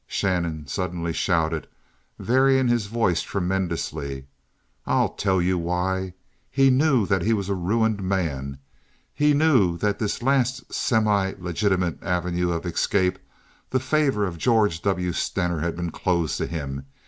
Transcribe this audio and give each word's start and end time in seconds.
[Shannon 0.07 0.65
suddenly 0.65 1.13
shouted, 1.13 1.67
varying 2.17 2.67
his 2.69 2.87
voice 2.87 3.21
tremendously.] 3.21 4.25
I'll 4.87 5.09
tell 5.09 5.39
you 5.39 5.59
why! 5.59 6.13
He 6.49 6.71
knew 6.71 7.05
that 7.05 7.21
he 7.21 7.33
was 7.33 7.49
a 7.49 7.53
ruined 7.53 8.01
man! 8.01 8.57
He 9.13 9.35
knew 9.35 9.77
that 9.77 9.99
his 9.99 10.23
last 10.23 10.73
semi 10.73 11.33
legitimate 11.37 12.01
avenue 12.01 12.51
of 12.51 12.65
escape—the 12.65 13.79
favor 13.79 14.25
of 14.25 14.39
George 14.39 14.81
W. 14.81 15.13
Stener—had 15.13 15.75
been 15.75 15.91
closed 15.91 16.35
to 16.39 16.47
him! 16.47 16.87